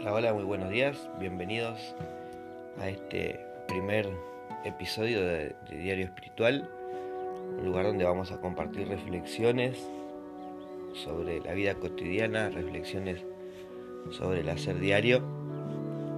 Hola, 0.00 0.14
hola, 0.14 0.32
muy 0.32 0.44
buenos 0.44 0.70
días. 0.70 1.10
Bienvenidos 1.18 1.94
a 2.78 2.88
este 2.88 3.38
primer 3.68 4.08
episodio 4.64 5.20
de, 5.20 5.54
Diario 5.68 6.06
Espiritual, 6.06 6.70
un 7.58 7.66
lugar 7.66 7.84
donde 7.84 8.06
vamos 8.06 8.32
a 8.32 8.40
compartir 8.40 8.88
reflexiones 8.88 9.76
sobre 10.94 11.40
la 11.40 11.52
vida 11.52 11.74
cotidiana, 11.74 12.48
reflexiones 12.48 13.26
sobre 14.10 14.40
el 14.40 14.48
hacer 14.48 14.80
diario. 14.80 15.22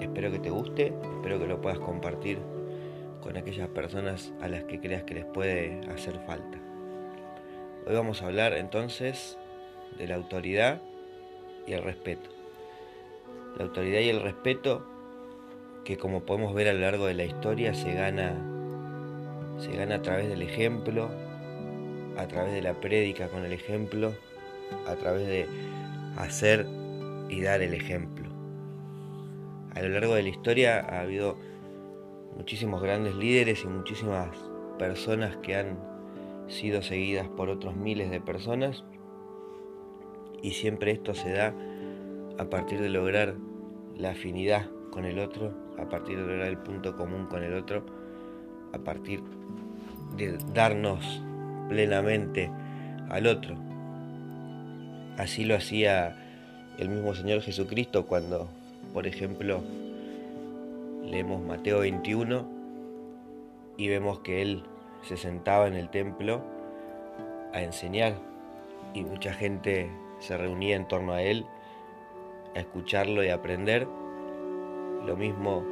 Espero 0.00 0.32
que 0.32 0.40
te 0.40 0.50
guste, 0.50 0.92
espero 1.18 1.38
que 1.38 1.46
lo 1.46 1.60
puedas 1.60 1.78
compartir 1.78 2.40
con 3.22 3.36
aquellas 3.36 3.68
personas 3.68 4.32
a 4.40 4.48
las 4.48 4.64
que 4.64 4.80
creas 4.80 5.04
que 5.04 5.14
les 5.14 5.24
puede 5.24 5.82
hacer 5.88 6.18
falta. 6.26 6.58
Hoy 7.86 7.94
vamos 7.94 8.22
a 8.22 8.26
hablar 8.26 8.54
entonces 8.54 9.38
de 9.96 10.08
la 10.08 10.16
autoridad 10.16 10.80
y 11.64 11.74
el 11.74 11.84
respeto 11.84 12.37
la 13.58 13.64
autoridad 13.64 14.00
y 14.00 14.08
el 14.08 14.20
respeto 14.20 14.86
que 15.84 15.96
como 15.96 16.24
podemos 16.24 16.54
ver 16.54 16.68
a 16.68 16.72
lo 16.72 16.80
largo 16.80 17.06
de 17.06 17.14
la 17.14 17.24
historia 17.24 17.74
se 17.74 17.92
gana 17.94 18.34
se 19.58 19.72
gana 19.72 19.96
a 19.96 20.02
través 20.02 20.28
del 20.28 20.42
ejemplo, 20.42 21.10
a 22.16 22.28
través 22.28 22.52
de 22.52 22.62
la 22.62 22.74
prédica 22.74 23.28
con 23.28 23.44
el 23.44 23.52
ejemplo, 23.52 24.14
a 24.86 24.94
través 24.94 25.26
de 25.26 25.46
hacer 26.16 26.66
y 27.28 27.40
dar 27.40 27.60
el 27.60 27.74
ejemplo. 27.74 28.28
A 29.74 29.82
lo 29.82 29.88
largo 29.88 30.14
de 30.14 30.22
la 30.22 30.28
historia 30.28 30.78
ha 30.80 31.00
habido 31.00 31.36
muchísimos 32.36 32.80
grandes 32.82 33.16
líderes 33.16 33.64
y 33.64 33.66
muchísimas 33.66 34.36
personas 34.78 35.36
que 35.38 35.56
han 35.56 35.78
sido 36.46 36.82
seguidas 36.82 37.28
por 37.28 37.48
otros 37.48 37.76
miles 37.76 38.10
de 38.10 38.20
personas 38.20 38.84
y 40.40 40.52
siempre 40.52 40.92
esto 40.92 41.14
se 41.14 41.32
da 41.32 41.54
a 42.38 42.44
partir 42.44 42.80
de 42.80 42.88
lograr 42.88 43.34
la 43.98 44.10
afinidad 44.10 44.66
con 44.90 45.04
el 45.04 45.18
otro, 45.18 45.52
a 45.78 45.88
partir 45.88 46.16
de 46.16 46.22
lograr 46.22 46.48
el 46.48 46.58
punto 46.58 46.96
común 46.96 47.26
con 47.26 47.42
el 47.42 47.54
otro, 47.54 47.84
a 48.72 48.78
partir 48.78 49.22
de 50.16 50.38
darnos 50.54 51.22
plenamente 51.68 52.50
al 53.10 53.26
otro. 53.26 53.56
Así 55.18 55.44
lo 55.44 55.56
hacía 55.56 56.16
el 56.78 56.88
mismo 56.88 57.14
Señor 57.14 57.42
Jesucristo 57.42 58.06
cuando, 58.06 58.48
por 58.94 59.06
ejemplo, 59.06 59.62
leemos 61.04 61.42
Mateo 61.42 61.80
21 61.80 62.48
y 63.76 63.88
vemos 63.88 64.20
que 64.20 64.42
Él 64.42 64.62
se 65.02 65.16
sentaba 65.16 65.66
en 65.66 65.74
el 65.74 65.88
templo 65.90 66.42
a 67.52 67.62
enseñar 67.62 68.14
y 68.94 69.02
mucha 69.02 69.32
gente 69.32 69.90
se 70.20 70.36
reunía 70.36 70.76
en 70.76 70.86
torno 70.86 71.12
a 71.12 71.22
Él 71.22 71.46
a 72.58 72.60
escucharlo 72.60 73.24
y 73.24 73.28
aprender. 73.28 73.86
Lo 75.06 75.16
mismo 75.16 75.64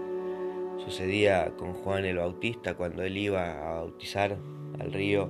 sucedía 0.85 1.53
con 1.57 1.75
Juan 1.75 2.05
el 2.05 2.19
Bautista 2.19 2.75
cuando 2.75 3.03
él 3.03 3.17
iba 3.17 3.53
a 3.53 3.75
bautizar 3.81 4.37
al 4.79 4.93
río 4.93 5.29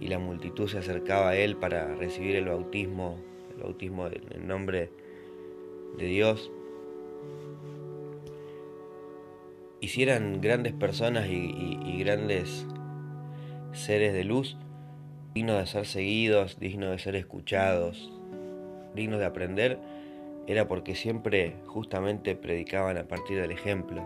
y 0.00 0.08
la 0.08 0.18
multitud 0.18 0.68
se 0.68 0.78
acercaba 0.78 1.30
a 1.30 1.36
él 1.36 1.56
para 1.56 1.94
recibir 1.94 2.36
el 2.36 2.46
bautismo, 2.46 3.18
el 3.54 3.62
bautismo 3.62 4.06
en 4.06 4.46
nombre 4.46 4.90
de 5.98 6.06
Dios. 6.06 6.50
Hicieran 9.80 10.40
grandes 10.40 10.72
personas 10.72 11.28
y, 11.28 11.78
y 11.84 11.98
grandes 11.98 12.66
seres 13.72 14.14
de 14.14 14.24
luz, 14.24 14.56
dignos 15.34 15.58
de 15.58 15.66
ser 15.66 15.86
seguidos, 15.86 16.58
dignos 16.58 16.90
de 16.90 16.98
ser 16.98 17.16
escuchados, 17.16 18.12
dignos 18.94 19.18
de 19.18 19.26
aprender 19.26 19.78
era 20.46 20.68
porque 20.68 20.94
siempre 20.94 21.56
justamente 21.66 22.36
predicaban 22.36 22.98
a 22.98 23.04
partir 23.04 23.40
del 23.40 23.50
ejemplo. 23.50 24.04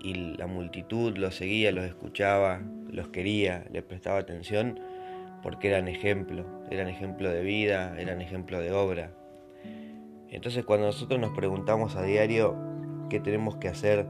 Y 0.00 0.14
la 0.36 0.46
multitud 0.46 1.16
los 1.16 1.34
seguía, 1.34 1.72
los 1.72 1.84
escuchaba, 1.84 2.62
los 2.88 3.08
quería, 3.08 3.66
les 3.72 3.82
prestaba 3.82 4.18
atención 4.18 4.80
porque 5.42 5.68
eran 5.68 5.88
ejemplo, 5.88 6.44
eran 6.70 6.88
ejemplo 6.88 7.30
de 7.30 7.42
vida, 7.42 7.94
eran 7.98 8.20
ejemplo 8.20 8.60
de 8.60 8.72
obra. 8.72 9.12
Entonces 10.28 10.64
cuando 10.64 10.86
nosotros 10.86 11.20
nos 11.20 11.32
preguntamos 11.36 11.96
a 11.96 12.02
diario 12.02 12.56
qué 13.08 13.20
tenemos 13.20 13.56
que 13.56 13.68
hacer 13.68 14.06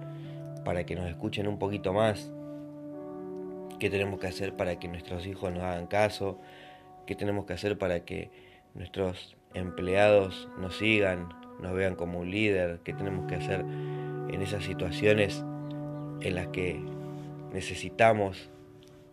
para 0.64 0.84
que 0.84 0.96
nos 0.96 1.08
escuchen 1.08 1.46
un 1.46 1.58
poquito 1.58 1.92
más, 1.92 2.32
qué 3.78 3.90
tenemos 3.90 4.18
que 4.18 4.26
hacer 4.26 4.56
para 4.56 4.78
que 4.78 4.88
nuestros 4.88 5.26
hijos 5.26 5.52
nos 5.52 5.62
hagan 5.62 5.86
caso, 5.86 6.38
qué 7.06 7.14
tenemos 7.14 7.44
que 7.44 7.52
hacer 7.52 7.78
para 7.78 8.00
que 8.00 8.30
nuestros 8.76 9.36
empleados 9.54 10.48
nos 10.58 10.76
sigan, 10.76 11.28
nos 11.60 11.72
vean 11.74 11.96
como 11.96 12.20
un 12.20 12.30
líder, 12.30 12.80
qué 12.84 12.92
tenemos 12.92 13.26
que 13.26 13.36
hacer 13.36 13.60
en 13.60 14.42
esas 14.42 14.64
situaciones 14.64 15.44
en 16.20 16.34
las 16.34 16.48
que 16.48 16.80
necesitamos 17.52 18.50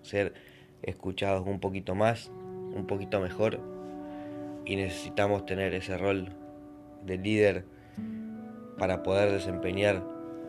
ser 0.01 0.34
escuchados 0.81 1.47
un 1.47 1.59
poquito 1.59 1.96
más, 1.96 2.29
un 2.75 2.85
poquito 2.88 3.22
mejor 3.22 3.59
y 4.66 4.75
necesitamos 4.75 5.46
tener 5.46 5.74
ese 5.74 5.97
rol 5.97 6.30
de 7.06 7.18
líder 7.18 7.66
para 8.78 9.03
poder 9.03 9.31
desempeñar 9.31 10.03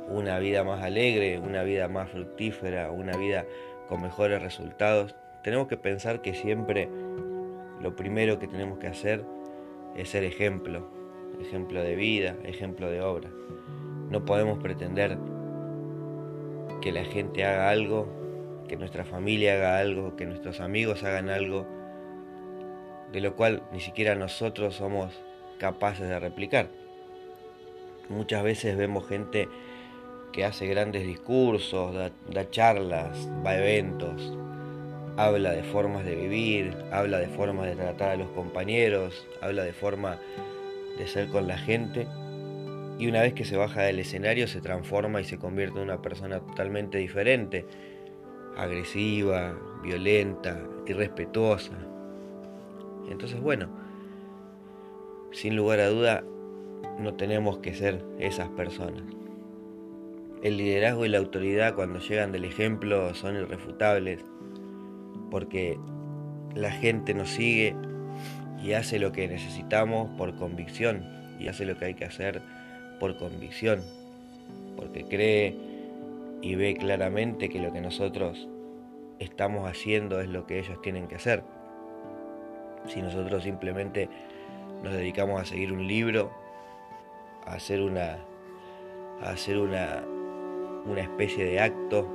una 0.09 0.39
vida 0.39 0.65
más 0.65 0.83
alegre, 0.83 1.39
una 1.39 1.63
vida 1.63 1.89
más 1.89 2.11
fructífera, 2.11 2.91
una 2.91 3.17
vida 3.17 3.47
con 3.89 4.03
mejores 4.03 4.43
resultados. 4.43 5.15
Tenemos 5.43 5.69
que 5.69 5.77
pensar 5.77 6.21
que 6.21 6.35
siempre 6.35 6.89
lo 7.81 7.97
primero 7.97 8.39
que 8.39 8.49
tenemos 8.49 8.79
que 8.79 8.87
hacer 8.87 9.25
es 9.97 10.09
ser 10.11 10.25
ejemplo, 10.25 10.89
ejemplo 11.41 11.83
de 11.83 11.95
vida, 11.97 12.37
ejemplo 12.45 12.91
de 12.91 13.01
obra. 13.01 13.31
No 14.11 14.25
podemos 14.25 14.59
pretender 14.59 15.19
que 16.81 16.93
la 16.93 17.05
gente 17.05 17.45
haga 17.45 17.71
algo, 17.71 18.09
que 18.69 18.77
nuestra 18.77 19.05
familia 19.05 19.55
haga 19.55 19.79
algo, 19.79 20.17
que 20.17 20.27
nuestros 20.27 20.61
amigos 20.61 21.03
hagan 21.03 21.29
algo, 21.29 21.67
de 23.13 23.21
lo 23.21 23.37
cual 23.37 23.63
ni 23.73 23.81
siquiera 23.81 24.15
nosotros 24.15 24.75
somos 24.75 25.13
capaces 25.59 26.09
de 26.09 26.19
replicar. 26.19 26.69
Muchas 28.09 28.43
veces 28.43 28.77
vemos 28.77 29.07
gente 29.07 29.49
que 30.33 30.45
hace 30.45 30.67
grandes 30.67 31.07
discursos, 31.07 31.95
da, 31.95 32.51
charlas, 32.51 33.31
va 33.47 33.51
a 33.51 33.59
eventos, 33.59 34.37
habla 35.17 35.53
de 35.53 35.63
formas 35.63 36.05
de 36.05 36.17
vivir, 36.17 36.77
habla 36.91 37.19
de 37.19 37.29
formas 37.29 37.67
de 37.67 37.77
tratar 37.77 38.11
a 38.11 38.17
los 38.17 38.29
compañeros, 38.31 39.27
habla 39.41 39.63
de 39.63 39.73
forma 39.73 40.19
de 40.99 41.07
ser 41.07 41.29
con 41.29 41.47
la 41.47 41.59
gente. 41.59 42.07
Y 42.99 43.09
una 43.09 43.23
vez 43.23 43.35
que 43.35 43.45
se 43.45 43.57
baja 43.57 43.83
del 43.83 43.99
escenario 43.99 44.49
se 44.49 44.61
transforma 44.61 45.21
y 45.21 45.25
se 45.25 45.39
convierte 45.39 45.79
en 45.79 45.85
una 45.85 46.03
persona 46.03 46.41
totalmente 46.41 46.99
diferente, 46.99 47.67
agresiva, 48.57 49.57
violenta, 49.83 50.61
irrespetuosa. 50.87 51.77
Entonces, 53.09 53.41
bueno, 53.41 53.69
sin 55.33 55.57
lugar 55.57 55.81
a 55.81 55.89
duda, 55.89 56.25
no 56.99 57.15
tenemos 57.15 57.59
que 57.59 57.75
ser 57.75 58.05
esas 58.19 58.49
personas. 58.51 59.03
El 60.43 60.59
liderazgo 60.59 61.07
y 61.07 61.09
la 61.09 61.19
autoridad 61.19 61.75
cuando 61.75 61.99
llegan 62.01 62.31
del 62.31 62.45
ejemplo 62.45 63.15
son 63.15 63.37
irrefutables 63.37 64.25
porque 65.31 65.79
la 66.55 66.71
gente 66.71 67.15
nos 67.15 67.31
sigue 67.31 67.75
y 68.63 68.73
hace 68.73 68.99
lo 68.99 69.13
que 69.13 69.29
necesitamos 69.29 70.09
por 70.17 70.35
convicción 70.37 71.05
y 71.39 71.49
hace 71.49 71.65
lo 71.67 71.77
que 71.77 71.87
hay 71.87 71.95
que 71.95 72.05
hacer 72.05 72.41
por 73.01 73.17
convicción, 73.17 73.83
porque 74.77 75.05
cree 75.05 75.57
y 76.41 76.55
ve 76.55 76.77
claramente 76.77 77.49
que 77.49 77.61
lo 77.61 77.73
que 77.73 77.81
nosotros 77.81 78.49
estamos 79.19 79.69
haciendo 79.69 80.21
es 80.21 80.29
lo 80.29 80.47
que 80.47 80.59
ellos 80.59 80.81
tienen 80.83 81.09
que 81.09 81.17
hacer. 81.17 81.43
Si 82.87 83.01
nosotros 83.03 83.43
simplemente 83.43 84.09
nos 84.83 84.93
dedicamos 84.93 85.41
a 85.41 85.45
seguir 85.45 85.73
un 85.73 85.87
libro, 85.87 86.31
a 87.47 87.55
hacer 87.55 87.81
una, 87.81 88.19
a 89.23 89.31
hacer 89.31 89.59
una, 89.59 90.05
una 90.87 91.01
especie 91.01 91.45
de 91.45 91.61
acto 91.61 92.07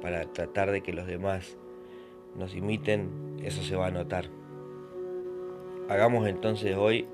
para 0.00 0.24
tratar 0.32 0.70
de 0.70 0.82
que 0.82 0.92
los 0.92 1.06
demás 1.06 1.56
nos 2.38 2.54
imiten, 2.54 3.38
eso 3.42 3.62
se 3.62 3.76
va 3.76 3.86
a 3.86 3.90
notar. 3.90 4.30
Hagamos 5.88 6.26
entonces 6.28 6.76
hoy 6.76 7.06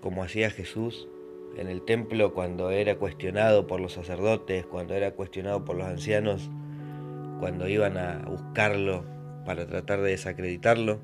como 0.00 0.22
hacía 0.22 0.50
Jesús 0.50 1.08
en 1.56 1.68
el 1.68 1.82
templo 1.82 2.32
cuando 2.32 2.70
era 2.70 2.96
cuestionado 2.96 3.66
por 3.66 3.80
los 3.80 3.92
sacerdotes, 3.92 4.66
cuando 4.66 4.94
era 4.94 5.12
cuestionado 5.12 5.64
por 5.64 5.76
los 5.76 5.86
ancianos, 5.86 6.50
cuando 7.38 7.68
iban 7.68 7.96
a 7.98 8.24
buscarlo 8.26 9.04
para 9.44 9.66
tratar 9.66 10.00
de 10.00 10.10
desacreditarlo. 10.10 11.00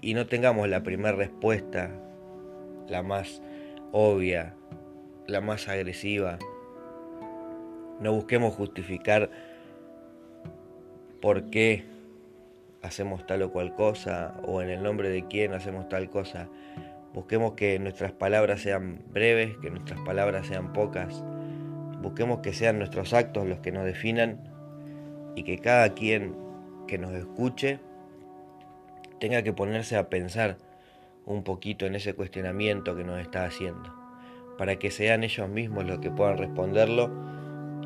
Y 0.00 0.14
no 0.14 0.26
tengamos 0.26 0.68
la 0.68 0.82
primera 0.82 1.12
respuesta, 1.12 1.90
la 2.88 3.02
más 3.02 3.42
obvia, 3.92 4.54
la 5.26 5.40
más 5.40 5.68
agresiva. 5.68 6.38
No 8.00 8.12
busquemos 8.12 8.54
justificar 8.54 9.30
por 11.20 11.50
qué 11.50 11.84
hacemos 12.82 13.26
tal 13.26 13.42
o 13.42 13.50
cual 13.50 13.74
cosa 13.74 14.40
o 14.44 14.62
en 14.62 14.70
el 14.70 14.82
nombre 14.82 15.10
de 15.10 15.26
quién 15.26 15.52
hacemos 15.52 15.88
tal 15.88 16.10
cosa 16.10 16.48
Busquemos 17.14 17.54
que 17.54 17.78
nuestras 17.78 18.12
palabras 18.12 18.60
sean 18.60 19.02
breves, 19.10 19.56
que 19.58 19.70
nuestras 19.70 19.98
palabras 20.00 20.46
sean 20.46 20.72
pocas. 20.72 21.24
Busquemos 22.02 22.40
que 22.40 22.52
sean 22.52 22.78
nuestros 22.78 23.12
actos 23.14 23.46
los 23.46 23.60
que 23.60 23.72
nos 23.72 23.84
definan 23.84 24.38
y 25.34 25.42
que 25.42 25.58
cada 25.58 25.94
quien 25.94 26.36
que 26.86 26.98
nos 26.98 27.12
escuche 27.12 27.80
tenga 29.20 29.42
que 29.42 29.52
ponerse 29.52 29.96
a 29.96 30.08
pensar 30.10 30.58
un 31.24 31.42
poquito 31.44 31.86
en 31.86 31.94
ese 31.94 32.14
cuestionamiento 32.14 32.94
que 32.94 33.04
nos 33.04 33.18
está 33.20 33.44
haciendo, 33.44 33.92
para 34.56 34.76
que 34.76 34.90
sean 34.90 35.24
ellos 35.24 35.48
mismos 35.48 35.86
los 35.86 35.98
que 35.98 36.10
puedan 36.10 36.38
responderlo 36.38 37.10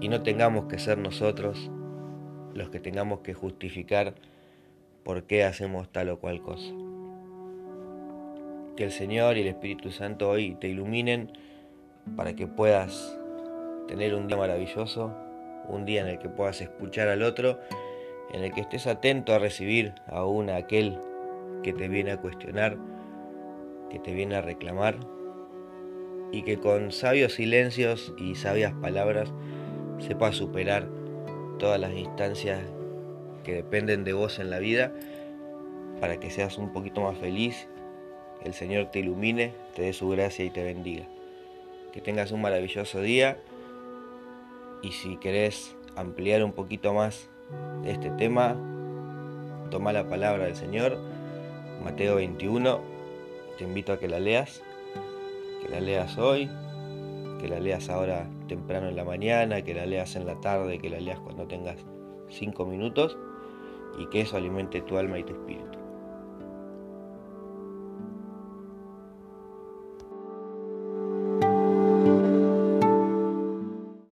y 0.01 0.09
no 0.09 0.23
tengamos 0.23 0.67
que 0.67 0.79
ser 0.79 0.99
nosotros 0.99 1.71
los 2.55 2.71
que 2.71 2.81
tengamos 2.81 3.21
que 3.21 3.35
justificar 3.35 4.15
por 5.05 5.25
qué 5.25 5.45
hacemos 5.45 5.91
tal 5.91 6.11
o 6.11 6.19
cual 6.19 6.43
cosa. 6.43 6.73
Que 8.77 8.85
el 8.85 8.93
Señor 8.93 9.37
y 9.37 9.43
el 9.43 9.49
Espíritu 9.49 9.91
Santo 9.91 10.31
hoy 10.31 10.55
te 10.55 10.69
iluminen 10.69 11.33
para 12.17 12.35
que 12.35 12.47
puedas 12.47 13.19
tener 13.89 14.15
un 14.15 14.27
día 14.27 14.37
maravilloso, 14.37 15.15
un 15.69 15.85
día 15.85 16.03
en 16.03 16.09
el 16.09 16.19
que 16.19 16.29
puedas 16.29 16.61
escuchar 16.61 17.09
al 17.09 17.23
otro, 17.23 17.59
en 18.33 18.43
el 18.43 18.53
que 18.53 18.63
estés 18.63 18.87
atento 18.87 19.35
a 19.35 19.39
recibir 19.39 19.95
aún 20.07 20.49
a 20.51 20.57
aquel 20.57 20.99
que 21.63 21.73
te 21.73 21.89
viene 21.89 22.13
a 22.13 22.17
cuestionar, 22.17 22.77
que 23.91 23.99
te 23.99 24.15
viene 24.15 24.37
a 24.37 24.41
reclamar, 24.41 24.97
y 26.33 26.43
que 26.43 26.59
con 26.59 26.93
sabios 26.93 27.35
silencios 27.35 28.15
y 28.17 28.35
sabias 28.35 28.73
palabras 28.81 29.33
sepas 29.99 30.35
superar 30.35 30.89
todas 31.63 31.79
las 31.79 31.95
instancias 31.95 32.61
que 33.45 33.55
dependen 33.55 34.03
de 34.03 34.13
vos 34.13 34.41
en 34.41 34.51
la 34.51 34.59
vida 34.59 34.93
para 36.01 36.19
que 36.19 36.29
seas 36.29 36.59
un 36.59 36.73
poquito 36.73 37.03
más 37.03 37.17
feliz, 37.19 37.69
el 38.43 38.53
Señor 38.53 38.87
te 38.87 38.99
ilumine, 38.99 39.55
te 39.77 39.83
dé 39.83 39.93
su 39.93 40.09
gracia 40.09 40.45
y 40.45 40.51
te 40.51 40.65
bendiga. 40.65 41.05
Que 41.93 42.01
tengas 42.01 42.33
un 42.33 42.41
maravilloso 42.41 43.01
día 43.01 43.39
y 44.83 44.91
si 44.91 45.17
querés 45.19 45.77
ampliar 45.95 46.43
un 46.43 46.51
poquito 46.51 46.95
más 46.95 47.29
este 47.85 48.11
tema, 48.11 48.57
toma 49.71 49.93
la 49.93 50.09
palabra 50.09 50.47
del 50.47 50.57
Señor, 50.57 50.99
Mateo 51.85 52.17
21, 52.17 52.81
te 53.57 53.63
invito 53.63 53.93
a 53.93 54.01
que 54.01 54.09
la 54.09 54.19
leas, 54.19 54.63
que 55.63 55.69
la 55.69 55.81
leas 55.81 56.19
hoy, 56.19 56.51
que 57.43 57.49
la 57.49 57.59
leas 57.59 57.91
ahora 57.91 58.31
temprano 58.47 58.89
en 58.89 58.95
la 58.95 59.05
mañana, 59.05 59.63
que 59.63 59.75
la 59.75 59.85
leas 59.85 60.15
en 60.15 60.27
la 60.27 60.41
tarde, 60.41 60.79
que 60.79 60.89
la 60.89 61.01
leas 61.01 61.19
cuando 61.19 61.45
tengas 61.49 61.85
cinco 62.29 62.65
minutos 62.65 63.19
y 63.99 64.07
que 64.11 64.21
eso 64.21 64.37
alimente 64.37 64.81
tu 64.83 64.97
alma 64.97 65.19
y 65.19 65.25
tu 65.25 65.33
espíritu. 65.33 65.72